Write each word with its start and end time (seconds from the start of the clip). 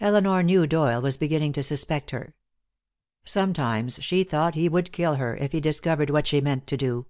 Elinor 0.00 0.44
knew 0.44 0.68
Doyle 0.68 1.02
was 1.02 1.16
beginning 1.16 1.52
to 1.54 1.64
suspect 1.64 2.12
her. 2.12 2.36
Sometimes 3.24 3.98
she 4.00 4.22
thought 4.22 4.54
he 4.54 4.68
would 4.68 4.92
kill 4.92 5.16
her, 5.16 5.36
if 5.36 5.50
he 5.50 5.58
discovered 5.58 6.10
what 6.10 6.28
she 6.28 6.40
meant 6.40 6.68
to 6.68 6.76
do. 6.76 7.06